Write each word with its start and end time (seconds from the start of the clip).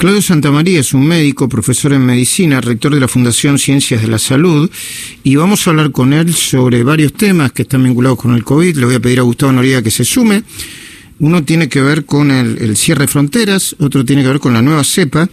Claudio 0.00 0.22
Santamaría 0.22 0.80
es 0.80 0.94
un 0.94 1.06
médico, 1.06 1.46
profesor 1.46 1.92
en 1.92 2.06
medicina, 2.06 2.62
rector 2.62 2.94
de 2.94 3.00
la 3.00 3.06
Fundación 3.06 3.58
Ciencias 3.58 4.00
de 4.00 4.08
la 4.08 4.18
Salud, 4.18 4.70
y 5.22 5.36
vamos 5.36 5.66
a 5.66 5.70
hablar 5.72 5.92
con 5.92 6.14
él 6.14 6.32
sobre 6.32 6.82
varios 6.82 7.12
temas 7.12 7.52
que 7.52 7.62
están 7.62 7.84
vinculados 7.84 8.18
con 8.18 8.34
el 8.34 8.42
COVID. 8.42 8.76
Le 8.76 8.86
voy 8.86 8.94
a 8.94 9.00
pedir 9.00 9.18
a 9.18 9.24
Gustavo 9.24 9.52
Noriega 9.52 9.82
que 9.82 9.90
se 9.90 10.06
sume. 10.06 10.42
Uno 11.18 11.44
tiene 11.44 11.68
que 11.68 11.82
ver 11.82 12.06
con 12.06 12.30
el, 12.30 12.78
cierre 12.78 13.02
de 13.02 13.08
fronteras, 13.08 13.76
otro 13.78 14.02
tiene 14.02 14.22
que 14.22 14.28
ver 14.28 14.40
con 14.40 14.54
la 14.54 14.62
nueva 14.62 14.84
cepa, 14.84 15.28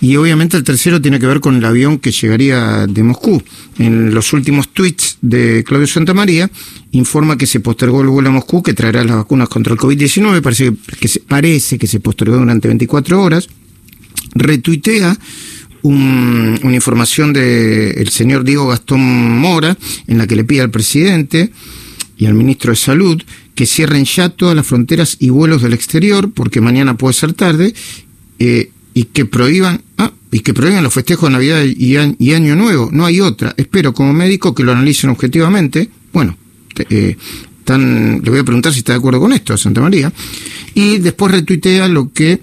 y 0.00 0.16
obviamente 0.16 0.56
el 0.56 0.64
tercero 0.64 0.98
tiene 0.98 1.20
que 1.20 1.26
ver 1.26 1.40
con 1.40 1.56
el 1.56 1.64
avión 1.66 1.98
que 1.98 2.10
llegaría 2.10 2.86
de 2.86 3.02
Moscú. 3.02 3.42
En 3.78 4.14
los 4.14 4.32
últimos 4.32 4.70
tweets 4.70 5.18
de 5.20 5.62
Claudio 5.62 5.88
Santamaría 5.88 6.50
informa 6.92 7.36
que 7.36 7.46
se 7.46 7.60
postergó 7.60 8.00
el 8.00 8.08
vuelo 8.08 8.30
a 8.30 8.32
Moscú 8.32 8.62
que 8.62 8.72
traerá 8.72 9.04
las 9.04 9.16
vacunas 9.16 9.50
contra 9.50 9.74
el 9.74 9.78
COVID-19. 9.78 10.40
Parece 10.40 10.72
que, 10.98 11.20
parece 11.28 11.76
que 11.76 11.86
se 11.86 12.00
postergó 12.00 12.38
durante 12.38 12.66
24 12.66 13.22
horas 13.22 13.46
retuitea 14.34 15.16
una 15.82 16.74
información 16.74 17.32
del 17.32 18.08
señor 18.08 18.42
Diego 18.42 18.66
Gastón 18.66 19.00
Mora, 19.38 19.76
en 20.08 20.18
la 20.18 20.26
que 20.26 20.34
le 20.34 20.44
pide 20.44 20.62
al 20.62 20.70
presidente 20.70 21.52
y 22.18 22.26
al 22.26 22.34
ministro 22.34 22.72
de 22.72 22.76
Salud 22.76 23.22
que 23.56 23.66
cierren 23.66 24.04
ya 24.04 24.28
todas 24.28 24.54
las 24.54 24.66
fronteras 24.66 25.16
y 25.18 25.30
vuelos 25.30 25.62
del 25.62 25.72
exterior, 25.72 26.30
porque 26.32 26.60
mañana 26.60 26.96
puede 26.96 27.14
ser 27.14 27.32
tarde, 27.32 27.74
eh, 28.38 28.70
y 28.92 29.04
que 29.04 29.24
prohíban, 29.24 29.82
ah, 29.96 30.12
y 30.30 30.40
que 30.40 30.52
prohíban 30.52 30.84
los 30.84 30.92
festejos 30.92 31.28
de 31.28 31.32
Navidad 31.32 31.64
y, 31.64 31.96
Año 32.32 32.54
Nuevo. 32.54 32.90
No 32.92 33.06
hay 33.06 33.20
otra. 33.20 33.54
Espero 33.56 33.94
como 33.94 34.12
médico 34.12 34.54
que 34.54 34.62
lo 34.62 34.72
analicen 34.72 35.10
objetivamente. 35.10 35.88
Bueno, 36.12 36.36
eh, 36.90 37.16
le 37.66 38.30
voy 38.30 38.38
a 38.38 38.44
preguntar 38.44 38.72
si 38.72 38.80
está 38.80 38.92
de 38.92 38.98
acuerdo 38.98 39.20
con 39.20 39.32
esto, 39.32 39.54
a 39.54 39.58
Santa 39.58 39.80
María. 39.80 40.12
Y 40.74 40.98
después 40.98 41.32
retuitea 41.32 41.88
lo 41.88 42.12
que 42.12 42.40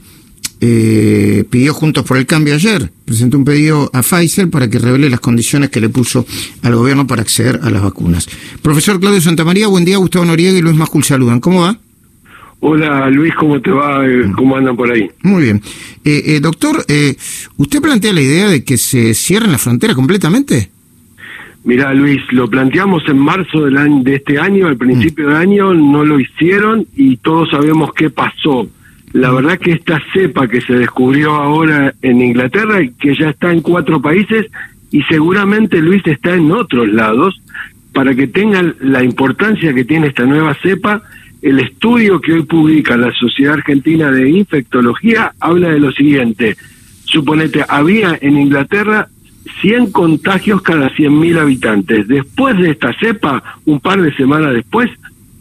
eh, 0.65 1.43
pidió 1.49 1.73
Juntos 1.73 2.05
por 2.05 2.15
el 2.15 2.25
Cambio 2.25 2.53
ayer, 2.53 2.89
presentó 3.03 3.37
un 3.37 3.43
pedido 3.43 3.89
a 3.91 4.01
Pfizer 4.01 4.49
para 4.49 4.69
que 4.69 4.79
revele 4.79 5.09
las 5.09 5.19
condiciones 5.19 5.69
que 5.69 5.81
le 5.81 5.89
puso 5.89 6.25
al 6.61 6.73
gobierno 6.73 7.05
para 7.05 7.21
acceder 7.21 7.59
a 7.63 7.69
las 7.69 7.83
vacunas. 7.83 8.29
Profesor 8.61 8.97
Claudio 8.97 9.19
Santamaría, 9.19 9.67
buen 9.67 9.83
día, 9.83 9.97
Gustavo 9.97 10.23
Noriega 10.23 10.57
y 10.57 10.61
Luis 10.61 10.77
Mascul 10.77 11.03
saludan. 11.03 11.41
¿Cómo 11.41 11.63
va? 11.63 11.77
Hola 12.61 13.09
Luis, 13.09 13.33
¿cómo 13.35 13.59
te 13.59 13.71
va? 13.71 14.07
Eh, 14.07 14.31
¿Cómo 14.37 14.55
andan 14.55 14.77
por 14.77 14.89
ahí? 14.89 15.09
Muy 15.23 15.43
bien. 15.43 15.61
Eh, 16.05 16.39
doctor, 16.41 16.85
¿usted 17.57 17.81
plantea 17.81 18.13
la 18.13 18.21
idea 18.21 18.47
de 18.47 18.63
que 18.63 18.77
se 18.77 19.13
cierren 19.13 19.51
la 19.51 19.57
frontera 19.57 19.93
completamente? 19.93 20.71
Mira 21.65 21.93
Luis, 21.93 22.21
lo 22.31 22.49
planteamos 22.49 23.03
en 23.09 23.17
marzo 23.17 23.65
del 23.65 23.75
año, 23.75 24.01
de 24.01 24.15
este 24.15 24.39
año, 24.39 24.67
al 24.67 24.77
principio 24.77 25.27
del 25.27 25.35
año, 25.35 25.73
no 25.73 26.05
lo 26.05 26.21
hicieron 26.21 26.87
y 26.95 27.17
todos 27.17 27.49
sabemos 27.49 27.91
qué 27.93 28.09
pasó. 28.09 28.69
La 29.13 29.31
verdad 29.31 29.59
que 29.59 29.73
esta 29.73 30.01
cepa 30.11 30.47
que 30.47 30.61
se 30.61 30.73
descubrió 30.73 31.35
ahora 31.35 31.93
en 32.01 32.21
Inglaterra 32.21 32.81
y 32.81 32.89
que 32.91 33.15
ya 33.15 33.29
está 33.29 33.51
en 33.51 33.61
cuatro 33.61 34.01
países 34.01 34.47
y 34.91 35.01
seguramente 35.03 35.81
Luis 35.81 36.05
está 36.05 36.35
en 36.35 36.51
otros 36.51 36.87
lados, 36.87 37.39
para 37.93 38.13
que 38.15 38.27
tengan 38.27 38.75
la 38.79 39.03
importancia 39.03 39.73
que 39.73 39.85
tiene 39.85 40.07
esta 40.07 40.25
nueva 40.25 40.55
cepa, 40.61 41.03
el 41.43 41.59
estudio 41.59 42.19
que 42.19 42.33
hoy 42.33 42.43
publica 42.43 42.97
la 42.97 43.11
Sociedad 43.13 43.53
Argentina 43.53 44.09
de 44.11 44.29
Infectología 44.29 45.33
habla 45.39 45.69
de 45.69 45.79
lo 45.79 45.91
siguiente. 45.91 46.57
Suponete, 47.05 47.63
había 47.67 48.17
en 48.19 48.37
Inglaterra 48.37 49.07
100 49.61 49.91
contagios 49.91 50.61
cada 50.61 50.89
100.000 50.89 51.39
habitantes. 51.39 52.07
Después 52.07 52.57
de 52.57 52.71
esta 52.71 52.93
cepa, 52.99 53.43
un 53.65 53.79
par 53.79 54.01
de 54.01 54.15
semanas 54.15 54.53
después, 54.53 54.89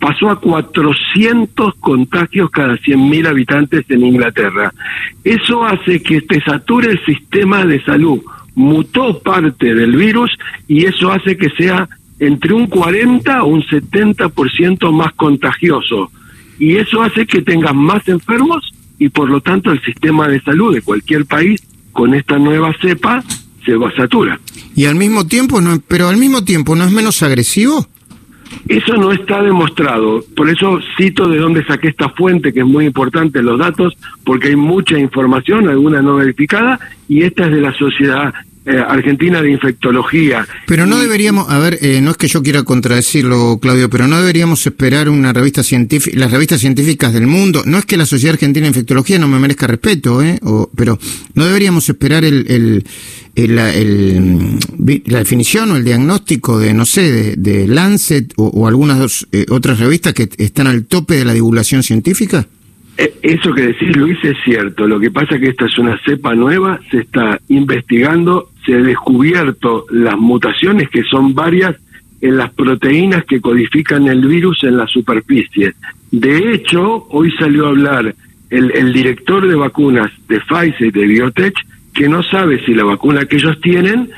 pasó 0.03 0.31
a 0.31 0.41
400 0.41 1.77
contagios 1.77 2.51
cada 2.51 2.75
100.000 2.75 3.29
habitantes 3.29 3.85
en 3.89 4.05
Inglaterra. 4.05 4.75
Eso 5.23 5.65
hace 5.65 6.03
que 6.03 6.21
te 6.23 6.43
sature 6.43 6.91
el 6.91 7.05
sistema 7.05 7.65
de 7.65 7.81
salud. 7.85 8.21
Mutó 8.57 9.21
parte 9.21 9.73
del 9.73 9.95
virus 9.95 10.33
y 10.67 10.87
eso 10.87 11.13
hace 11.13 11.37
que 11.37 11.51
sea 11.51 11.89
entre 12.19 12.53
un 12.53 12.67
40 12.67 13.45
o 13.45 13.47
un 13.47 13.63
70% 13.63 14.91
más 14.91 15.13
contagioso. 15.13 16.11
Y 16.59 16.79
eso 16.79 17.01
hace 17.01 17.25
que 17.25 17.41
tengas 17.43 17.75
más 17.75 18.09
enfermos 18.09 18.75
y 18.99 19.09
por 19.09 19.31
lo 19.31 19.41
tanto 19.41 19.71
el 19.71 19.81
sistema 19.85 20.27
de 20.27 20.41
salud 20.41 20.75
de 20.75 20.83
cualquier 20.83 21.27
país 21.27 21.63
con 21.93 22.13
esta 22.15 22.41
nueva 22.41 22.75
cepa 22.83 23.23
se 23.65 23.79
satura. 23.97 24.41
Y 24.75 24.87
al 24.87 24.97
mismo 24.97 25.29
tiempo, 25.29 25.61
no, 25.61 25.81
pero 25.87 26.09
al 26.09 26.17
mismo 26.17 26.43
tiempo 26.43 26.75
no 26.75 26.83
es 26.83 26.91
menos 26.91 27.23
agresivo. 27.23 27.87
Eso 28.69 28.97
no 28.97 29.13
está 29.13 29.43
demostrado, 29.43 30.25
por 30.37 30.49
eso 30.49 30.81
cito 30.97 31.29
de 31.29 31.39
dónde 31.39 31.65
saqué 31.65 31.89
esta 31.89 32.09
fuente, 32.11 32.53
que 32.53 32.61
es 32.61 32.67
muy 32.67 32.87
importante, 32.87 33.43
los 33.43 33.59
datos, 33.59 33.97
porque 34.25 34.49
hay 34.49 34.57
mucha 34.57 34.99
información, 34.99 35.69
alguna 35.69 36.01
no 36.01 36.17
verificada, 36.17 36.79
y 37.09 37.23
esta 37.23 37.47
es 37.47 37.53
de 37.53 37.61
la 37.61 37.73
Sociedad 37.73 38.33
Argentina 38.65 39.43
de 39.43 39.51
Infectología. 39.51 40.47
Pero 40.67 40.87
no 40.87 40.99
deberíamos, 40.99 41.51
a 41.51 41.59
ver, 41.59 41.79
eh, 41.83 42.01
no 42.01 42.13
es 42.13 42.17
que 42.17 42.29
yo 42.29 42.43
quiera 42.43 42.63
contradecirlo, 42.63 43.59
Claudio, 43.61 43.91
pero 43.91 44.07
no 44.07 44.21
deberíamos 44.21 44.65
esperar 44.67 45.09
una 45.09 45.33
revista 45.33 45.63
científica, 45.63 46.17
las 46.19 46.31
revistas 46.31 46.61
científicas 46.61 47.13
del 47.13 47.27
mundo, 47.27 47.63
no 47.67 47.79
es 47.79 47.87
que 47.87 47.97
la 47.97 48.07
Sociedad 48.07 48.35
Argentina 48.35 48.65
de 48.65 48.69
Infectología 48.69 49.19
no 49.19 49.29
me 49.29 49.39
merezca 49.39 49.67
respeto, 49.67 50.23
¿eh? 50.23 50.39
pero 50.77 50.99
no 51.35 51.45
deberíamos 51.45 51.89
esperar 51.89 52.25
el, 52.25 52.47
el, 52.49 52.85
la 55.07 55.19
definición 55.19 55.71
o 55.71 55.77
el 55.77 55.85
diagnóstico 55.85 56.59
de, 56.59 56.75
no 56.75 56.85
sé, 56.85 57.37
de, 57.37 57.67
Lancet 57.67 58.33
o, 58.37 58.69
algunas 58.69 59.27
eh, 59.33 59.47
otras 59.49 59.79
revistas 59.81 60.13
que 60.13 60.29
están 60.39 60.67
al 60.67 60.87
tope 60.87 61.15
de 61.15 61.25
la 61.25 61.33
divulgación 61.33 61.83
científica. 61.83 62.47
Eh, 62.99 63.15
eso 63.23 63.53
que 63.55 63.69
decís, 63.69 63.97
Luis, 63.97 64.19
es 64.23 64.37
cierto. 64.45 64.87
Lo 64.87 65.01
que 65.01 65.11
pasa 65.11 65.37
es 65.37 65.41
que 65.41 65.49
esta 65.49 65.67
es 65.67 65.79
una 65.79 65.99
cepa 66.05 66.35
nueva, 66.35 66.79
se 66.91 66.99
está 66.99 67.41
investigando, 67.49 68.51
se 68.65 68.75
ha 68.75 68.79
descubierto 68.79 69.87
las 69.91 70.17
mutaciones, 70.17 70.89
que 70.91 71.03
son 71.05 71.35
varias, 71.35 71.77
en 72.21 72.37
las 72.37 72.53
proteínas 72.53 73.25
que 73.25 73.41
codifican 73.41 74.07
el 74.07 74.25
virus 74.27 74.63
en 74.63 74.77
la 74.77 74.87
superficie. 74.87 75.75
De 76.11 76.53
hecho, 76.53 77.07
hoy 77.11 77.33
salió 77.33 77.67
a 77.67 77.71
hablar 77.71 78.15
el, 78.49 78.71
el 78.71 78.93
director 78.93 79.47
de 79.47 79.57
vacunas 79.57 80.11
de 80.29 80.41
Pfizer 80.41 80.87
y 80.87 80.91
de 80.93 81.07
Biotech, 81.07 81.55
que 81.93 82.09
no 82.09 82.23
sabe 82.23 82.65
si 82.65 82.75
la 82.75 82.85
vacuna 82.85 83.25
que 83.27 83.37
ellos 83.37 83.61
tienen 83.61 84.09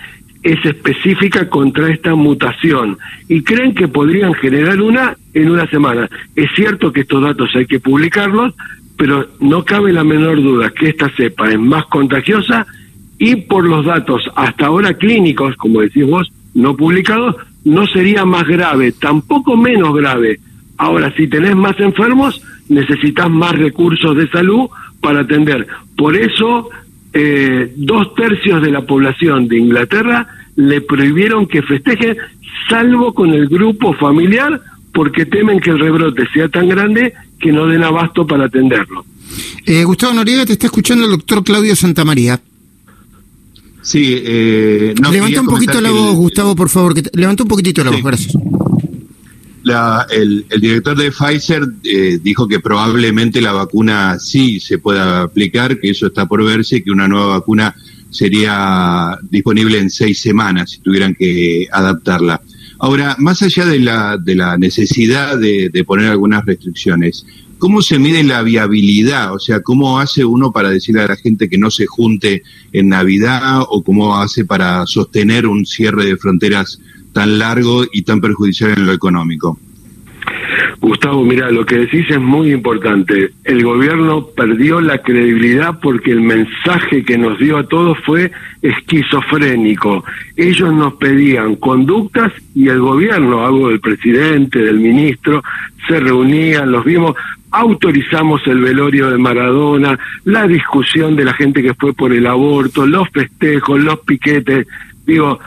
es 0.45 0.63
específica 0.67 1.49
contra 1.49 1.91
esta 1.91 2.15
mutación 2.15 2.99
y 3.29 3.43
creen 3.43 3.75
que 3.75 3.89
podrían 3.89 4.35
generar 4.35 4.81
una 4.83 5.17
en 5.33 5.51
una 5.51 5.67
semana. 5.69 6.09
Es 6.37 6.51
cierto 6.55 6.93
que 6.93 7.01
estos 7.01 7.23
datos 7.23 7.51
hay 7.55 7.65
que 7.65 7.81
publicarlos, 7.81 8.55
pero 8.99 9.27
no 9.41 9.65
cabe 9.65 9.93
la 9.93 10.05
menor 10.05 10.43
duda 10.43 10.71
que 10.71 10.91
esta 10.91 11.09
cepa 11.17 11.51
es 11.51 11.59
más 11.59 11.87
contagiosa 11.87 12.67
y 13.19 13.37
por 13.37 13.67
los 13.67 13.87
datos 13.87 14.23
hasta 14.35 14.67
ahora 14.67 14.95
clínicos, 14.95 15.57
como 15.57 15.81
decís 15.81 16.07
vos, 16.07 16.33
no 16.55 16.77
publicados, 16.77 17.37
no 17.65 17.87
sería 17.87 18.25
más 18.25 18.45
grave, 18.45 18.93
tampoco 18.93 19.57
menos 19.57 19.95
grave. 19.95 20.41
Ahora, 20.77 21.13
si 21.17 21.29
tenés 21.29 21.55
más 21.57 21.79
enfermos, 21.79 22.43
necesitas 22.69 23.31
más 23.31 23.53
recursos 23.53 24.17
de 24.17 24.29
salud 24.29 24.69
para 25.01 25.21
atender. 25.21 25.67
Por 25.97 26.17
eso 26.17 26.69
eh, 27.13 27.73
dos 27.77 28.15
tercios 28.15 28.63
de 28.63 28.71
la 28.71 28.83
población 28.83 29.49
de 29.49 29.59
Inglaterra 29.59 30.27
le 30.57 30.81
prohibieron 30.81 31.47
que 31.47 31.63
festeje, 31.63 32.17
salvo 32.69 33.13
con 33.13 33.31
el 33.31 33.49
grupo 33.49 33.93
familiar, 33.95 34.61
porque 34.93 35.27
temen 35.27 35.61
que 35.61 35.71
el 35.71 35.79
rebrote 35.79 36.25
sea 36.33 36.49
tan 36.49 36.69
grande 36.69 37.13
que 37.41 37.53
no 37.53 37.67
den 37.67 37.83
abasto 37.83 38.27
para 38.27 38.47
atenderlo. 38.47 39.05
Eh, 39.67 39.85
Gustavo 39.85 40.15
Noriega, 40.15 40.47
te 40.47 40.53
está 40.53 40.67
escuchando 40.67 41.05
el 41.05 41.11
doctor 41.11 41.43
Claudio 41.43 41.75
Santamaría. 41.75 42.41
Sí, 43.85 44.23
eh, 44.25 44.95
levanta 45.13 45.41
un 45.41 45.47
poquito 45.47 45.81
la 45.81 45.93
voz, 45.93 46.17
Gustavo, 46.17 46.57
por 46.57 46.69
favor. 46.69 46.95
Que 46.95 47.03
levanta 47.13 47.45
un 47.45 47.49
poquitito 47.49 47.85
la 47.85 47.93
voz, 47.93 48.03
gracias 48.03 48.35
el, 50.11 50.45
director 50.61 50.97
de 50.97 51.11
Pfizer 51.11 51.63
eh, 51.85 52.19
dijo 52.23 52.47
que 52.47 52.61
probablemente 52.61 53.41
la 53.41 53.53
vacuna 53.53 54.19
sí 54.19 54.61
se 54.61 54.79
pueda 54.79 55.23
aplicar, 55.23 55.79
que 55.79 55.91
eso 55.91 56.07
está 56.07 56.27
por 56.27 56.45
verse, 56.45 56.83
que 56.83 56.91
una 56.91 57.09
nueva 57.09 57.39
vacuna 57.39 57.75
sería 58.11 59.19
disponible 59.31 59.79
en 59.79 59.91
seis 59.91 60.21
semanas 60.21 60.73
si 60.73 60.81
tuvieran 60.81 61.15
que 61.15 61.67
adaptarla. 61.73 62.41
Ahora, 62.79 63.17
más 63.19 63.41
allá 63.43 63.65
de 63.65 63.79
la, 63.79 64.19
de 64.19 64.35
la 64.35 64.59
necesidad 64.59 65.39
de, 65.39 65.71
de 65.71 65.85
poner 65.85 66.11
algunas 66.11 66.45
restricciones, 66.45 67.25
¿cómo 67.65 67.81
se 67.81 67.99
mide 67.99 68.23
la 68.23 68.43
viabilidad? 68.43 69.33
O 69.33 69.39
sea, 69.39 69.63
¿cómo 69.63 69.99
hace 69.99 70.23
uno 70.23 70.53
para 70.53 70.69
decirle 70.69 71.01
a 71.01 71.07
la 71.07 71.17
gente 71.17 71.49
que 71.49 71.57
no 71.57 71.71
se 71.71 71.87
junte 71.87 72.43
en 72.75 72.91
Navidad 72.91 73.63
o 73.67 73.83
cómo 73.83 74.19
hace 74.19 74.45
para 74.45 74.85
sostener 74.85 75.47
un 75.47 75.65
cierre 75.65 76.05
de 76.05 76.19
fronteras 76.19 76.79
tan 77.15 77.39
largo 77.39 77.87
y 77.91 78.03
tan 78.03 78.21
perjudicial 78.21 78.75
en 78.77 78.85
lo 78.85 78.93
económico. 78.93 79.59
Gustavo, 80.79 81.25
mira, 81.25 81.51
lo 81.51 81.65
que 81.65 81.79
decís 81.79 82.05
es 82.11 82.21
muy 82.21 82.53
importante. 82.53 83.31
El 83.45 83.65
gobierno 83.65 84.27
perdió 84.27 84.83
la 84.83 84.99
credibilidad 84.99 85.81
porque 85.81 86.11
el 86.11 86.21
mensaje 86.21 87.03
que 87.03 87.17
nos 87.17 87.39
dio 87.39 87.57
a 87.57 87.67
todos 87.67 87.97
fue 88.05 88.31
esquizofrénico. 88.61 90.05
Ellos 90.37 90.71
nos 90.75 90.95
pedían 90.97 91.57
conductas 91.57 92.31
y 92.55 92.69
el 92.69 92.81
gobierno, 92.81 93.47
algo 93.47 93.71
del 93.71 93.81
presidente, 93.81 94.59
del 94.59 94.81
ministro, 94.81 95.43
se 95.89 96.01
reunían, 96.01 96.71
los 96.71 96.85
vimos 96.85 97.15
autorizamos 97.55 98.45
el 98.47 98.61
velorio 98.61 99.11
de 99.11 99.19
Maradona, 99.19 99.97
la 100.25 100.47
discusión 100.49 101.15
de 101.15 101.25
la 101.25 101.35
gente 101.35 101.63
que 101.63 101.75
fue 101.75 101.93
por 101.95 102.13
el 102.13 102.27
aborto, 102.27 102.85
los 102.85 103.09
festejos, 103.11 103.79
los 103.79 104.01
piquetes, 104.01 104.67
digo, 105.07 105.39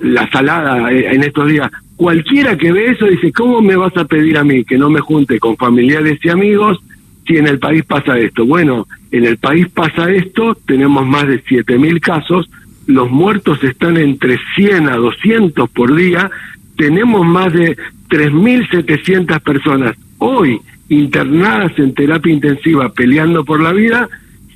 la 0.00 0.30
salada 0.30 0.92
eh, 0.92 1.12
en 1.12 1.24
estos 1.24 1.48
días. 1.48 1.70
Cualquiera 1.96 2.56
que 2.56 2.70
ve 2.70 2.92
eso 2.92 3.06
dice, 3.06 3.32
¿cómo 3.32 3.60
me 3.60 3.74
vas 3.74 3.96
a 3.96 4.04
pedir 4.04 4.38
a 4.38 4.44
mí 4.44 4.64
que 4.64 4.78
no 4.78 4.90
me 4.90 5.00
junte 5.00 5.40
con 5.40 5.56
familiares 5.56 6.20
y 6.22 6.28
amigos 6.28 6.78
si 7.26 7.36
en 7.36 7.48
el 7.48 7.58
país 7.58 7.84
pasa 7.84 8.16
esto? 8.16 8.46
Bueno, 8.46 8.86
en 9.10 9.24
el 9.24 9.38
país 9.38 9.66
pasa 9.68 10.10
esto, 10.12 10.56
tenemos 10.66 11.04
más 11.04 11.26
de 11.26 11.42
7.000 11.42 12.00
casos, 12.00 12.48
los 12.86 13.10
muertos 13.10 13.62
están 13.64 13.96
entre 13.96 14.38
100 14.54 14.88
a 14.88 14.96
200 14.96 15.68
por 15.70 15.96
día, 15.96 16.30
tenemos 16.76 17.26
más 17.26 17.52
de 17.52 17.76
3.700 18.08 19.40
personas 19.40 19.96
hoy 20.18 20.60
internadas 20.88 21.72
en 21.78 21.94
terapia 21.94 22.32
intensiva 22.32 22.92
peleando 22.92 23.44
por 23.44 23.60
la 23.60 23.72
vida, 23.72 24.08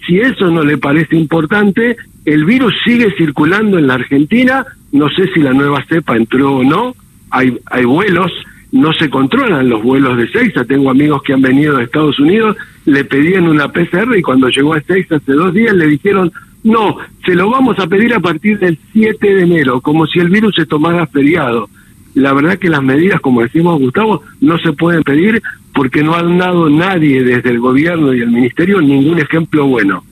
si 0.07 0.21
eso 0.21 0.51
no 0.51 0.63
le 0.63 0.79
parece 0.79 1.17
importante, 1.17 1.97
el 2.25 2.45
virus 2.45 2.75
sigue 2.85 3.13
circulando 3.17 3.79
en 3.79 3.87
la 3.87 3.95
Argentina, 3.95 4.65
no 4.93 5.09
sé 5.11 5.29
si 5.33 5.41
la 5.41 5.53
nueva 5.53 5.85
cepa 5.85 6.17
entró 6.17 6.57
o 6.57 6.65
no, 6.65 6.95
hay, 7.31 7.57
hay 7.67 7.85
vuelos, 7.85 8.33
no 8.73 8.93
se 8.93 9.09
controlan 9.09 9.69
los 9.69 9.83
vuelos 9.83 10.17
de 10.17 10.29
Seiza, 10.29 10.65
tengo 10.65 10.91
amigos 10.91 11.23
que 11.23 11.33
han 11.33 11.43
venido 11.43 11.77
de 11.77 11.85
Estados 11.85 12.19
Unidos, 12.19 12.57
le 12.85 13.05
pedían 13.05 13.49
una 13.49 13.69
PCR 13.69 14.17
y 14.17 14.23
cuando 14.23 14.49
llegó 14.49 14.75
a 14.75 14.81
Seiza 14.81 15.17
hace 15.17 15.33
dos 15.33 15.53
días 15.55 15.75
le 15.75 15.87
dijeron, 15.87 16.33
no, 16.65 16.97
se 17.25 17.35
lo 17.35 17.51
vamos 17.51 17.79
a 17.79 17.87
pedir 17.87 18.15
a 18.15 18.21
partir 18.21 18.59
del 18.59 18.79
7 18.93 19.35
de 19.35 19.43
enero, 19.43 19.81
como 19.81 20.07
si 20.07 20.19
el 20.19 20.29
virus 20.29 20.55
se 20.55 20.67
tomara 20.67 21.07
feriado. 21.07 21.69
La 22.15 22.33
verdad 22.33 22.59
que 22.59 22.69
las 22.69 22.83
medidas, 22.83 23.21
como 23.21 23.43
decimos 23.43 23.79
Gustavo, 23.79 24.23
no 24.41 24.59
se 24.59 24.73
pueden 24.73 25.03
pedir 25.03 25.43
porque 25.79 26.03
no 26.03 26.17
han 26.17 26.39
dado 26.39 26.69
nadie 26.69 27.23
desde 27.23 27.51
el 27.51 27.61
gobierno 27.61 28.13
y 28.13 28.21
el 28.21 28.33
ministerio 28.33 28.81
ningún 28.81 29.21
ejemplo 29.21 29.65
bueno. 29.69 30.03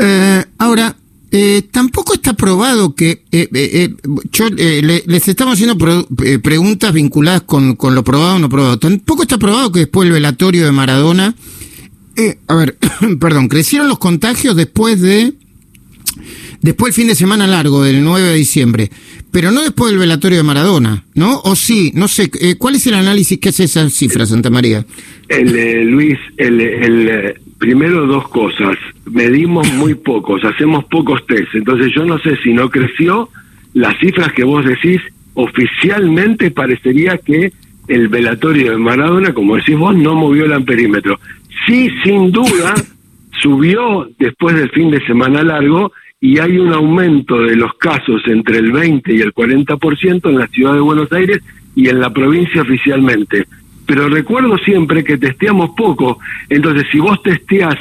Eh, 0.00 0.42
ahora, 0.56 0.96
eh, 1.30 1.64
tampoco 1.70 2.14
está 2.14 2.32
probado 2.32 2.94
que 2.94 3.24
eh, 3.30 3.94
yo, 4.30 4.48
les 4.48 5.28
estamos 5.28 5.52
haciendo 5.52 5.76
preguntas 6.42 6.94
vinculadas 6.94 7.42
con, 7.42 7.76
con, 7.76 7.94
lo 7.94 8.02
probado 8.02 8.36
o 8.36 8.38
no 8.38 8.48
probado. 8.48 8.78
Tampoco 8.78 9.20
está 9.20 9.36
probado 9.36 9.70
que 9.70 9.80
después 9.80 10.06
del 10.06 10.14
velatorio 10.14 10.64
de 10.64 10.72
Maradona, 10.72 11.34
a 12.46 12.54
ver, 12.54 12.78
perdón, 13.20 13.48
crecieron 13.48 13.86
los 13.86 13.98
contagios 13.98 14.56
después 14.56 14.98
de 15.02 15.34
después 16.62 16.90
el 16.90 17.02
fin 17.02 17.08
de 17.08 17.14
semana 17.14 17.46
largo 17.46 17.82
del 17.82 18.02
9 18.02 18.28
de 18.28 18.34
diciembre, 18.34 18.90
pero 19.30 19.50
no 19.50 19.62
después 19.62 19.90
del 19.90 20.00
velatorio 20.00 20.38
de 20.38 20.44
Maradona, 20.44 21.04
¿no? 21.14 21.40
O 21.44 21.54
sí, 21.56 21.92
no 21.94 22.08
sé, 22.08 22.30
¿cuál 22.58 22.76
es 22.76 22.86
el 22.86 22.94
análisis 22.94 23.38
que 23.38 23.50
hace 23.50 23.64
esa 23.64 23.88
cifra, 23.90 24.26
Santa 24.26 24.50
María? 24.50 24.84
El, 25.28 25.90
Luis, 25.90 26.18
el, 26.36 26.60
el, 26.60 27.34
primero 27.62 28.06
dos 28.06 28.28
cosas. 28.28 28.76
Medimos 29.08 29.72
muy 29.74 29.94
pocos, 29.94 30.44
hacemos 30.44 30.84
pocos 30.86 31.24
test. 31.26 31.54
Entonces 31.54 31.92
yo 31.94 32.04
no 32.04 32.18
sé 32.18 32.36
si 32.42 32.52
no 32.52 32.68
creció. 32.68 33.28
Las 33.72 33.96
cifras 34.00 34.32
que 34.32 34.42
vos 34.42 34.64
decís, 34.64 35.00
oficialmente 35.34 36.50
parecería 36.50 37.18
que 37.18 37.52
el 37.86 38.08
velatorio 38.08 38.72
de 38.72 38.78
Maradona, 38.78 39.32
como 39.32 39.54
decís 39.56 39.78
vos, 39.78 39.94
no 39.96 40.16
movió 40.16 40.44
el 40.44 40.52
amperímetro. 40.52 41.20
Sí, 41.66 41.88
sin 42.02 42.32
duda, 42.32 42.74
subió 43.42 44.08
después 44.18 44.56
del 44.56 44.70
fin 44.70 44.90
de 44.90 45.04
semana 45.06 45.44
largo 45.44 45.92
y 46.22 46.38
hay 46.38 46.56
un 46.56 46.72
aumento 46.72 47.38
de 47.42 47.56
los 47.56 47.74
casos 47.74 48.22
entre 48.26 48.56
el 48.56 48.72
20 48.72 49.12
y 49.12 49.20
el 49.20 49.34
40% 49.34 50.30
en 50.30 50.38
la 50.38 50.46
ciudad 50.46 50.72
de 50.72 50.80
Buenos 50.80 51.12
Aires 51.12 51.40
y 51.74 51.88
en 51.88 52.00
la 52.00 52.10
provincia 52.10 52.62
oficialmente 52.62 53.46
pero 53.86 54.08
recuerdo 54.08 54.56
siempre 54.58 55.04
que 55.04 55.18
testeamos 55.18 55.70
poco. 55.76 56.18
Entonces, 56.48 56.86
si 56.90 56.98
vos 56.98 57.22
testeás 57.22 57.76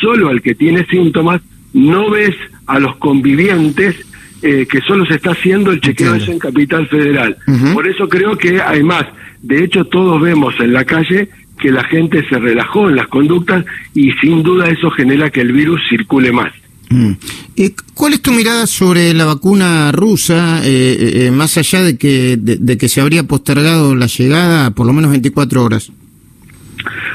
solo 0.00 0.28
al 0.28 0.42
que 0.42 0.54
tiene 0.54 0.84
síntomas, 0.86 1.40
no 1.72 2.10
ves 2.10 2.36
a 2.66 2.78
los 2.78 2.96
convivientes 2.96 3.96
eh, 4.42 4.66
que 4.70 4.80
solo 4.82 5.06
se 5.06 5.14
está 5.14 5.30
haciendo 5.30 5.70
el 5.70 5.80
chequeo 5.80 6.14
en 6.16 6.38
Capital 6.38 6.86
Federal. 6.88 7.36
Por 7.72 7.88
eso 7.88 8.08
creo 8.08 8.36
que 8.36 8.60
hay 8.60 8.82
más. 8.82 9.06
De 9.40 9.64
hecho, 9.64 9.86
todos 9.86 10.20
vemos 10.20 10.54
en 10.60 10.72
la 10.72 10.84
calle 10.84 11.28
que 11.58 11.70
la 11.70 11.84
gente 11.84 12.26
se 12.28 12.38
relajó 12.38 12.88
en 12.88 12.96
las 12.96 13.08
conductas 13.08 13.64
y 13.94 14.12
sin 14.20 14.42
duda 14.42 14.68
eso 14.68 14.90
genera 14.90 15.30
que 15.30 15.40
el 15.40 15.52
virus 15.52 15.80
circule 15.88 16.32
más. 16.32 16.52
Mm. 16.94 17.12
¿Cuál 17.94 18.12
es 18.12 18.22
tu 18.22 18.30
mirada 18.30 18.68
sobre 18.68 19.12
la 19.14 19.24
vacuna 19.24 19.90
rusa, 19.90 20.64
eh, 20.64 20.68
eh, 20.68 21.26
eh, 21.26 21.30
más 21.32 21.58
allá 21.58 21.82
de 21.82 21.98
que, 21.98 22.36
de, 22.38 22.78
que 22.78 22.88
se 22.88 23.00
habría 23.00 23.24
postergado 23.24 23.96
la 23.96 24.06
llegada 24.06 24.70
por 24.70 24.86
lo 24.86 24.92
menos 24.92 25.10
24 25.10 25.64
horas? 25.64 25.90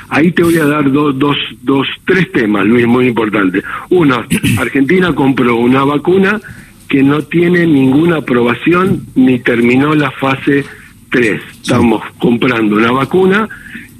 Ahí 0.09 0.31
te 0.33 0.43
voy 0.43 0.57
a 0.57 0.65
dar 0.65 0.91
dos, 0.91 1.17
dos, 1.17 1.37
dos, 1.61 1.87
tres 2.05 2.29
temas, 2.33 2.65
Luis, 2.65 2.87
muy 2.87 3.07
importantes. 3.07 3.63
Uno, 3.89 4.25
Argentina 4.57 5.13
compró 5.13 5.55
una 5.55 5.85
vacuna 5.85 6.41
que 6.89 7.01
no 7.01 7.21
tiene 7.21 7.65
ninguna 7.65 8.17
aprobación 8.17 9.05
ni 9.15 9.39
terminó 9.39 9.95
la 9.95 10.11
fase 10.11 10.65
3. 11.11 11.41
Estamos 11.61 12.03
comprando 12.17 12.75
una 12.75 12.91
vacuna 12.91 13.47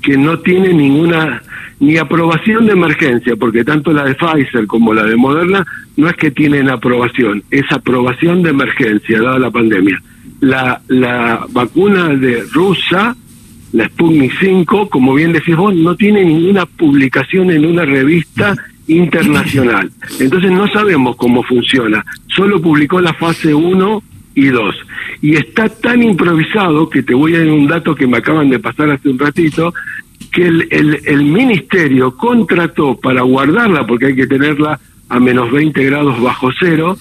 que 0.02 0.18
no 0.18 0.40
tiene 0.40 0.74
ninguna 0.74 1.42
ni 1.80 1.98
aprobación 1.98 2.66
de 2.66 2.74
emergencia, 2.74 3.36
porque 3.36 3.64
tanto 3.64 3.92
la 3.94 4.04
de 4.04 4.16
Pfizer 4.16 4.68
como 4.68 4.94
la 4.94 5.04
de 5.04 5.16
Moderna 5.16 5.66
no 5.98 6.10
es 6.10 6.16
que 6.16 6.32
tienen 6.32 6.70
aprobación, 6.70 7.44
es 7.50 7.72
aprobación 7.72 8.44
de 8.44 8.50
emergencia, 8.50 9.22
dada 9.22 9.40
la 9.40 9.52
pandemia. 9.52 10.02
La, 10.42 10.82
la 10.88 11.46
vacuna 11.52 12.10
de 12.10 12.44
Rusia, 12.52 13.16
la 13.72 13.86
Sputnik 13.88 14.34
5, 14.40 14.90
como 14.90 15.14
bien 15.14 15.32
decís 15.32 15.56
vos, 15.56 15.74
no 15.76 15.96
tiene 15.96 16.26
ninguna 16.26 16.66
publicación 16.66 17.52
en 17.52 17.66
una 17.66 17.86
revista 17.86 18.56
internacional. 18.88 19.92
Entonces 20.20 20.52
no 20.52 20.68
sabemos 20.68 21.16
cómo 21.16 21.44
funciona. 21.44 22.04
Solo 22.28 22.62
publicó 22.62 23.00
la 23.00 23.14
fase 23.14 23.54
1 23.54 24.04
y 24.36 24.48
2. 24.48 24.76
Y 25.22 25.36
está 25.36 25.70
tan 25.70 26.02
improvisado 26.02 26.90
que 26.90 27.04
te 27.04 27.14
voy 27.14 27.36
a 27.36 27.40
dar 27.40 27.50
un 27.50 27.68
dato 27.68 27.96
que 27.96 28.08
me 28.08 28.18
acaban 28.18 28.50
de 28.50 28.60
pasar 28.60 28.90
hace 28.90 29.10
un 29.10 29.20
ratito, 29.20 29.74
que 30.32 30.46
el, 30.48 30.68
el, 30.72 31.02
el, 31.06 31.24
ministerio 31.24 32.16
contrató 32.16 32.96
para 32.96 33.22
guardarla, 33.22 33.86
porque 33.88 34.08
hay 34.08 34.16
que 34.16 34.28
tenerla 34.28 34.80
a 35.10 35.20
menos 35.20 35.52
20 35.52 35.84
grados 35.84 36.22
bajo 36.22 36.50
cero, 36.60 36.98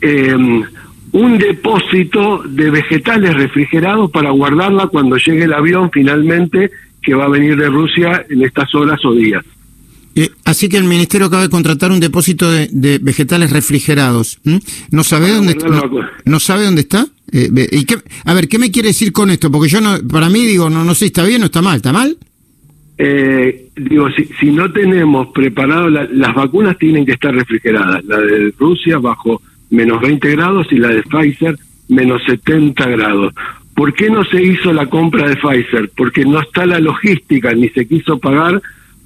em, 0.00 0.62
un 1.12 1.38
depósito 1.38 2.42
de 2.44 2.70
vegetales 2.70 3.34
refrigerados 3.34 4.10
para 4.10 4.30
guardarla 4.30 4.88
cuando 4.88 5.16
llegue 5.16 5.44
el 5.44 5.54
avión 5.54 5.90
finalmente 5.90 6.70
que 7.02 7.14
va 7.14 7.24
a 7.24 7.28
venir 7.28 7.56
de 7.56 7.68
Rusia 7.68 8.26
en 8.28 8.42
estas 8.42 8.74
horas 8.74 9.02
o 9.04 9.14
días. 9.14 9.44
Eh, 10.14 10.30
así 10.44 10.68
que 10.68 10.76
el 10.76 10.84
ministerio 10.84 11.28
acaba 11.28 11.42
de 11.42 11.48
contratar 11.48 11.92
un 11.92 12.00
depósito 12.00 12.50
de, 12.50 12.98
vegetales 13.00 13.50
refrigerados. 13.50 14.40
¿No 14.90 15.04
sabe 15.04 15.30
dónde 15.30 15.56
no, 16.24 16.40
sabe 16.40 16.64
dónde 16.64 16.82
está? 16.82 17.06
Eh, 17.32 17.68
y 17.70 17.84
qué, 17.84 17.98
a 18.24 18.34
ver, 18.34 18.48
¿qué 18.48 18.58
me 18.58 18.70
quiere 18.70 18.88
decir 18.88 19.12
con 19.12 19.30
esto? 19.30 19.50
Porque 19.50 19.68
yo 19.68 19.80
no, 19.80 19.96
para 20.08 20.28
mí 20.28 20.44
digo, 20.44 20.68
no, 20.68 20.84
no 20.84 20.94
sé, 20.94 21.06
está 21.06 21.24
bien 21.24 21.42
o 21.42 21.46
está 21.46 21.62
mal, 21.62 21.76
¿está 21.76 21.92
mal? 21.92 22.18
Eh, 23.00 23.68
digo, 23.76 24.08
si, 24.10 24.50
no 24.50 24.72
tenemos 24.72 25.28
preparado, 25.28 25.88
las 25.88 26.34
vacunas 26.34 26.76
tienen 26.76 27.06
que 27.06 27.12
estar 27.12 27.32
refrigeradas. 27.32 28.04
La 28.04 28.18
de 28.18 28.52
Rusia 28.58 28.98
bajo 28.98 29.40
menos 29.70 30.00
20 30.00 30.30
grados 30.32 30.66
y 30.72 30.78
la 30.78 30.88
de 30.88 31.02
Pfizer 31.04 31.56
menos 31.88 32.20
70 32.26 32.88
grados. 32.88 33.32
¿Por 33.74 33.94
qué 33.94 34.10
no 34.10 34.24
se 34.24 34.42
hizo 34.42 34.72
la 34.72 34.86
compra 34.86 35.28
de 35.28 35.36
Pfizer? 35.36 35.90
Porque 35.96 36.24
no 36.24 36.40
está 36.40 36.66
la 36.66 36.80
logística 36.80 37.54
ni 37.54 37.68
se 37.68 37.86
quiso 37.86 38.18
pagar 38.18 38.60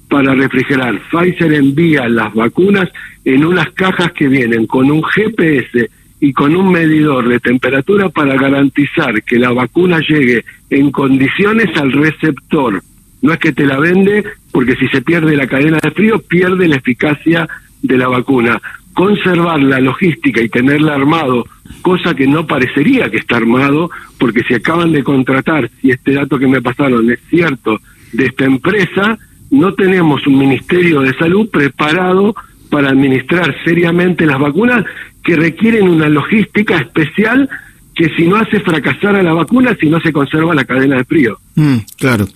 para 0.09 0.33
refrigerar. 0.33 0.99
Pfizer 1.11 1.53
envía 1.53 2.09
las 2.09 2.33
vacunas 2.33 2.89
en 3.23 3.45
unas 3.45 3.69
cajas 3.73 4.11
que 4.13 4.27
vienen 4.27 4.65
con 4.65 4.89
un 4.89 5.03
GPS 5.03 5.89
y 6.19 6.33
con 6.33 6.55
un 6.55 6.71
medidor 6.71 7.29
de 7.29 7.39
temperatura 7.39 8.09
para 8.09 8.35
garantizar 8.35 9.21
que 9.21 9.37
la 9.37 9.51
vacuna 9.51 9.99
llegue 9.99 10.43
en 10.71 10.89
condiciones 10.89 11.77
al 11.77 11.91
receptor 11.91 12.81
no 13.23 13.33
es 13.33 13.39
que 13.39 13.53
te 13.53 13.65
la 13.65 13.79
vende, 13.79 14.23
porque 14.51 14.75
si 14.75 14.87
se 14.89 15.01
pierde 15.01 15.35
la 15.35 15.47
cadena 15.47 15.79
de 15.81 15.91
frío, 15.91 16.19
pierde 16.19 16.67
la 16.67 16.75
eficacia 16.75 17.47
de 17.81 17.97
la 17.97 18.09
vacuna. 18.09 18.61
Conservar 18.93 19.63
la 19.63 19.79
logística 19.79 20.41
y 20.41 20.49
tenerla 20.49 20.93
armado, 20.93 21.45
cosa 21.81 22.13
que 22.13 22.27
no 22.27 22.45
parecería 22.45 23.09
que 23.09 23.17
está 23.17 23.37
armado, 23.37 23.89
porque 24.19 24.43
si 24.43 24.53
acaban 24.53 24.91
de 24.91 25.03
contratar, 25.03 25.71
si 25.81 25.89
este 25.89 26.13
dato 26.13 26.37
que 26.37 26.47
me 26.47 26.61
pasaron 26.61 27.09
es 27.09 27.19
cierto, 27.29 27.79
de 28.11 28.25
esta 28.25 28.43
empresa, 28.43 29.17
no 29.51 29.73
tenemos 29.73 30.27
un 30.27 30.37
Ministerio 30.37 30.99
de 30.99 31.13
Salud 31.15 31.49
preparado 31.49 32.35
para 32.69 32.89
administrar 32.89 33.55
seriamente 33.63 34.25
las 34.25 34.39
vacunas 34.39 34.83
que 35.23 35.37
requieren 35.37 35.87
una 35.87 36.09
logística 36.09 36.77
especial 36.77 37.49
que 37.95 38.09
si 38.15 38.25
no 38.27 38.37
hace 38.37 38.59
fracasar 38.59 39.15
a 39.15 39.23
la 39.23 39.33
vacuna 39.33 39.75
si 39.79 39.87
no 39.87 39.99
se 40.01 40.11
conserva 40.11 40.55
la 40.55 40.65
cadena 40.65 40.97
de 40.97 41.05
frío. 41.05 41.39
Mm, 41.55 41.77
claro. 41.97 42.27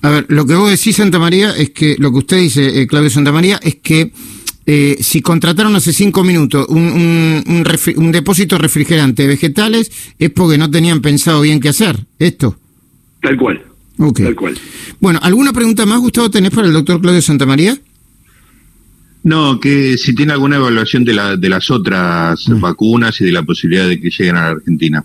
A 0.00 0.10
ver, 0.10 0.26
lo 0.28 0.46
que 0.46 0.54
vos 0.54 0.70
decís, 0.70 0.96
Santa 0.96 1.18
María, 1.18 1.54
es 1.56 1.70
que, 1.70 1.96
lo 1.98 2.10
que 2.10 2.18
usted 2.18 2.38
dice, 2.38 2.80
eh, 2.80 2.86
Claudio 2.86 3.10
Santa 3.10 3.32
María, 3.32 3.60
es 3.62 3.76
que 3.76 4.12
eh, 4.64 4.96
si 5.00 5.20
contrataron 5.20 5.74
hace 5.76 5.92
cinco 5.92 6.24
minutos 6.24 6.66
un, 6.68 6.78
un, 6.78 7.64
un, 7.96 8.12
depósito 8.12 8.58
refrigerante 8.58 9.22
de 9.22 9.28
vegetales, 9.28 9.90
es 10.18 10.30
porque 10.30 10.56
no 10.56 10.70
tenían 10.70 11.00
pensado 11.00 11.40
bien 11.42 11.60
qué 11.60 11.68
hacer, 11.68 11.98
esto. 12.18 12.56
Tal 13.20 13.36
cual. 13.36 13.62
Tal 14.14 14.34
cual. 14.34 14.58
Bueno, 15.00 15.20
¿alguna 15.22 15.52
pregunta 15.52 15.86
más, 15.86 16.00
Gustavo, 16.00 16.30
tenés 16.30 16.50
para 16.50 16.66
el 16.66 16.72
doctor 16.72 17.00
Claudio 17.00 17.22
Santamaría? 17.22 17.76
No, 19.24 19.60
que 19.60 19.96
si 19.96 20.14
tiene 20.14 20.32
alguna 20.32 20.56
evaluación 20.56 21.04
de, 21.04 21.14
la, 21.14 21.36
de 21.36 21.48
las 21.48 21.70
otras 21.70 22.48
mm. 22.48 22.60
vacunas 22.60 23.20
y 23.20 23.24
de 23.24 23.32
la 23.32 23.42
posibilidad 23.42 23.86
de 23.86 24.00
que 24.00 24.10
lleguen 24.10 24.36
a 24.36 24.42
la 24.42 24.48
Argentina. 24.48 25.04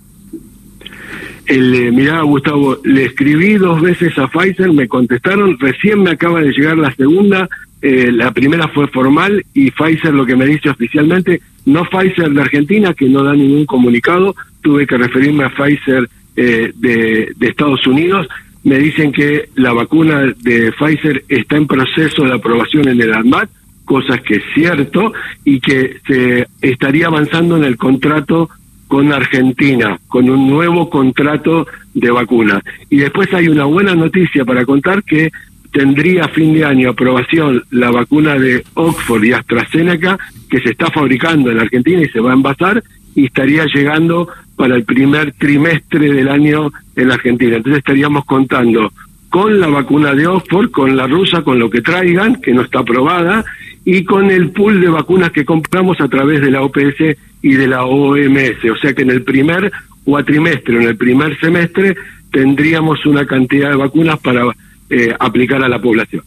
El, 1.46 1.74
eh, 1.76 1.92
mirá, 1.92 2.22
Gustavo, 2.24 2.80
le 2.84 3.06
escribí 3.06 3.54
dos 3.54 3.82
veces 3.82 4.18
a 4.18 4.28
Pfizer, 4.28 4.72
me 4.74 4.88
contestaron, 4.88 5.58
recién 5.60 6.04
me 6.04 6.12
acaba 6.12 6.42
de 6.42 6.52
llegar 6.52 6.78
la 6.78 6.94
segunda, 6.94 7.48
eh, 7.82 8.12
la 8.12 8.32
primera 8.32 8.68
fue 8.68 8.88
formal 8.88 9.46
y 9.54 9.72
Pfizer 9.72 10.14
lo 10.14 10.26
que 10.26 10.36
me 10.36 10.46
dice 10.46 10.70
oficialmente, 10.70 11.42
no 11.66 11.86
Pfizer 11.86 12.32
de 12.32 12.42
Argentina, 12.42 12.94
que 12.94 13.08
no 13.08 13.24
da 13.24 13.34
ningún 13.34 13.66
comunicado, 13.66 14.36
tuve 14.62 14.86
que 14.86 14.98
referirme 14.98 15.46
a 15.46 15.50
Pfizer 15.50 16.10
eh, 16.36 16.74
de, 16.76 17.32
de 17.38 17.48
Estados 17.48 17.86
Unidos, 17.88 18.28
me 18.64 18.80
dicen 18.80 19.14
que 19.14 19.50
la 19.56 19.72
vacuna 19.72 20.34
de 20.42 20.74
Pfizer 20.74 21.24
está 21.30 21.56
en 21.56 21.68
proceso 21.68 22.24
de 22.24 22.34
aprobación 22.34 22.90
en 22.90 23.00
el 23.00 23.14
ANMAT, 23.14 23.50
cosas 23.88 24.22
que 24.22 24.36
es 24.36 24.44
cierto, 24.54 25.14
y 25.44 25.60
que 25.60 25.98
se 26.06 26.46
estaría 26.62 27.08
avanzando 27.08 27.56
en 27.58 27.64
el 27.64 27.78
contrato 27.78 28.50
con 28.88 29.12
Argentina, 29.12 29.98
con 30.08 30.30
un 30.30 30.50
nuevo 30.50 30.90
contrato 30.90 31.66
de 31.94 32.12
vacuna. 32.12 32.62
Y 32.90 32.98
después 32.98 33.34
hay 33.34 33.48
una 33.48 33.64
buena 33.64 33.96
noticia 33.96 34.46
para 34.46 34.66
contar 34.66 35.04
que 35.04 35.32
tendría 35.72 36.28
fin 36.28 36.54
de 36.54 36.66
año 36.66 36.90
aprobación 36.90 37.64
la 37.72 37.92
vacuna 37.92 38.36
de 38.36 38.64
Oxford 38.74 39.24
y 39.24 39.34
AstraZeneca 39.34 40.18
que 40.50 40.60
se 40.60 40.72
está 40.72 40.90
fabricando 40.92 41.50
en 41.52 41.60
Argentina 41.60 42.02
y 42.02 42.10
se 42.10 42.20
va 42.20 42.32
a 42.32 42.36
envasar 42.36 42.84
y 43.16 43.26
estaría 43.26 43.66
llegando 43.66 44.28
para 44.56 44.76
el 44.76 44.84
primer 44.84 45.34
trimestre 45.34 46.12
del 46.12 46.30
año 46.30 46.72
en 46.96 47.12
Argentina. 47.12 47.58
Entonces 47.58 47.80
estaríamos 47.80 48.26
contando 48.26 48.92
con 49.30 49.60
la 49.60 49.68
vacuna 49.68 50.14
de 50.14 50.28
Oxford, 50.28 50.72
con 50.72 50.96
la 50.96 51.08
rusa, 51.08 51.42
con 51.42 51.60
lo 51.60 51.70
que 51.70 51.82
traigan, 51.82 52.42
que 52.42 52.54
no 52.54 52.62
está 52.62 52.80
aprobada, 52.80 53.44
y 53.90 54.04
con 54.04 54.30
el 54.30 54.52
pool 54.52 54.82
de 54.82 54.90
vacunas 54.90 55.32
que 55.32 55.46
compramos 55.46 56.02
a 56.02 56.10
través 56.10 56.42
de 56.42 56.52
la 56.52 56.62
OPS 56.62 57.18
y 57.42 57.54
de 57.54 57.68
la 57.68 57.86
OMS. 57.86 58.70
O 58.70 58.78
sea 58.82 58.94
que 58.94 59.04
en 59.04 59.12
el 59.12 59.24
primer 59.24 59.72
cuatrimestre, 60.04 60.76
en 60.76 60.90
el 60.90 60.98
primer 60.98 61.40
semestre, 61.40 61.96
tendríamos 62.30 63.06
una 63.06 63.26
cantidad 63.26 63.70
de 63.70 63.78
vacunas 63.78 64.20
para 64.20 64.44
eh, 64.90 65.16
aplicar 65.18 65.64
a 65.64 65.70
la 65.70 65.82
población. 65.82 66.22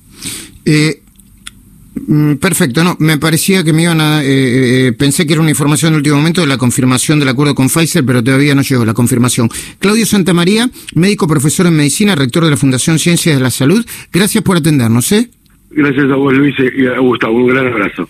Eh, 0.65 1.03
mm, 2.07 2.37
perfecto, 2.37 2.83
no, 2.83 2.97
me 2.99 3.19
parecía 3.19 3.63
que 3.63 3.75
me 3.75 3.83
iban 3.83 4.01
a... 4.01 4.23
Eh, 4.25 4.95
pensé 4.99 5.27
que 5.27 5.35
era 5.35 5.43
una 5.43 5.51
información 5.51 5.93
en 5.93 5.97
último 5.99 6.17
momento 6.17 6.41
de 6.41 6.47
la 6.47 6.57
confirmación 6.57 7.19
del 7.19 7.29
acuerdo 7.29 7.55
con 7.55 7.69
Pfizer, 7.69 8.07
pero 8.07 8.25
todavía 8.25 8.55
no 8.55 8.63
llegó 8.63 8.87
la 8.87 8.95
confirmación. 8.95 9.51
Claudio 9.79 10.07
Santamaría, 10.07 10.71
médico 10.95 11.29
profesor 11.29 11.67
en 11.67 11.77
medicina, 11.77 12.15
rector 12.15 12.43
de 12.43 12.53
la 12.53 12.57
Fundación 12.57 12.99
Ciencias 12.99 13.37
de 13.37 13.43
la 13.43 13.51
Salud, 13.51 13.85
gracias 14.11 14.43
por 14.43 14.57
atendernos. 14.57 15.13
¿eh? 15.13 15.29
Gracias 15.71 16.11
a 16.11 16.17
vos, 16.17 16.35
Luis, 16.35 16.55
y 16.59 16.87
a 16.87 16.99
Gustavo. 16.99 17.37
Un 17.37 17.47
gran 17.47 17.69
abrazo. 17.69 18.09